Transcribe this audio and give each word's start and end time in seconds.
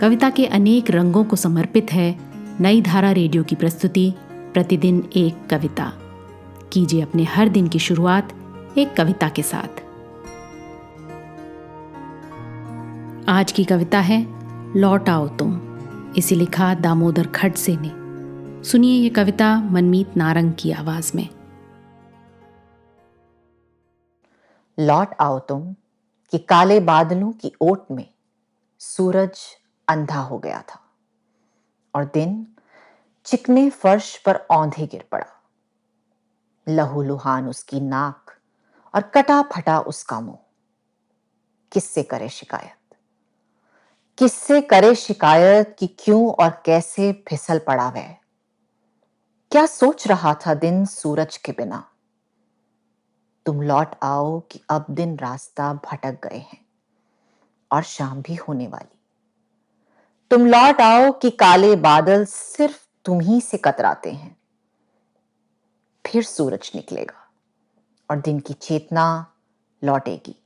कविता 0.00 0.30
के 0.30 0.46
अनेक 0.46 0.90
रंगों 0.90 1.24
को 1.24 1.36
समर्पित 1.36 1.92
है 1.92 2.18
नई 2.60 2.82
धारा 2.82 3.10
रेडियो 3.10 3.44
की 3.44 3.54
प्रस्तुति, 3.54 4.14
प्रतिदिन 4.30 5.10
एक 5.16 5.46
कविता। 5.50 5.92
कीजिए 6.72 7.02
अपने 7.02 7.24
हर 7.24 7.48
दिन 7.48 7.68
की 7.68 7.78
शुरुआत 7.78 8.32
एक 8.78 8.96
कविता 8.96 9.28
के 9.28 9.42
साथ। 9.42 9.68
आज 13.28 13.52
की 13.52 13.64
कविता 13.64 14.00
है, 14.00 14.26
लौट 14.78 15.08
आओ 15.08 15.28
तुम, 15.28 15.78
इसे 16.16 16.34
लिखा 16.34 16.74
दामोदर 16.74 17.26
खड़से 17.26 17.76
ने। 17.80 17.90
सुनिए 18.64 18.92
ये 18.92 19.08
कविता 19.08 19.60
मनमीत 19.60 20.16
नारंग 20.16 20.52
की 20.58 20.72
आवाज़ 20.72 21.12
में। 21.14 21.28
लौट 24.80 25.08
आओ 25.20 25.38
तुम, 25.38 25.72
कि 26.30 26.38
काले 26.38 26.80
बादलों 26.80 27.32
की 27.32 27.52
ओट 27.60 27.84
में 27.90 28.10
सूरज 28.78 29.38
अंधा 29.88 30.20
हो 30.20 30.38
गया 30.38 30.62
था। 30.62 30.80
और 31.94 32.04
दिन 32.04 32.56
चिकने 33.24 33.70
फर्श 33.70 34.16
पर 34.18 34.36
औंधे 34.36 34.86
गिर 34.86 35.08
पड़ा। 35.12 35.26
लहू 36.68 37.02
लुहान 37.02 37.48
उसकी 37.48 37.80
नाक 37.80 38.36
और 38.94 39.02
कटा 39.02 39.42
फटा 39.42 39.80
उसका 39.80 40.20
मुँह। 40.20 40.38
किससे 41.72 42.02
करे 42.02 42.28
शिकायत? 42.28 42.96
किससे 44.18 44.60
करे 44.60 44.94
शिकायत 44.94 45.76
कि 45.78 45.86
क्यों 45.86 46.30
और 46.30 46.62
कैसे 46.64 47.24
फिसल 47.28 47.58
पड़ा 47.58 47.88
वह? 47.88 48.16
क्या 49.50 49.66
सोच 49.66 50.08
रहा 50.08 50.34
था 50.34 50.54
दिन 50.54 50.84
सूरज 50.84 51.36
के 51.36 51.52
बिना? 51.52 51.90
तुम 53.46 53.62
लौट 53.62 53.96
आओ 54.02 54.40
कि 54.40 54.60
अब 54.70 54.86
दिन 54.90 55.18
रास्ता 55.18 55.72
भटक 55.72 56.28
गए 56.28 56.38
हैं 56.38 56.66
और 57.72 57.82
शाम 57.82 58.22
भी 58.22 58.34
होने 58.34 58.68
वाली 58.68 58.95
तुम 60.30 60.46
लौट 60.46 60.80
आओ 60.80 61.12
कि 61.12 61.30
काले 61.30 61.76
बादल 61.76 62.24
सिर्फ़ 62.24 62.86
तुम 63.04 63.20
ही 63.20 63.40
से 63.40 63.56
कतराते 63.56 64.12
हैं। 64.12 64.36
फिर 66.06 66.22
सूरज 66.22 66.72
निकलेगा 66.74 67.30
और 68.10 68.20
दिन 68.20 68.40
की 68.40 68.54
चेतना 68.54 69.26
लौटेगी। 69.84 70.36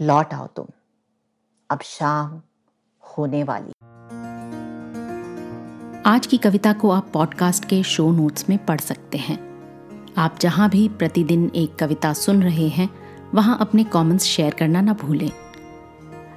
लौट 0.00 0.34
आओ 0.34 0.46
तुम, 0.46 0.66
अब 1.70 1.80
शाम 1.80 2.42
होने 3.02 3.44
वाली। 3.44 3.72
आज 6.06 6.26
की 6.26 6.38
कविता 6.38 6.72
को 6.72 6.90
आप 6.90 7.10
पॉडकास्ट 7.12 7.64
के 7.64 7.82
शो 7.82 8.10
नोट्स 8.10 8.48
में 8.48 8.66
पढ़ 8.66 8.80
सकते 8.80 9.18
हैं। 9.18 9.38
आप 10.18 10.38
जहाँ 10.40 10.70
भी 10.70 10.88
प्रतिदिन 10.88 11.52
एक 11.54 11.76
कविता 11.76 12.12
सुन 12.12 12.42
रहे 12.42 12.68
हैं, 12.68 12.88
वहाँ 13.34 13.58
अपने 13.60 13.84
कमेंट्स 13.84 14.24
शेयर 14.24 14.54
करना 14.54 14.80
ना 14.80 14.92
भूलें। 14.92 15.47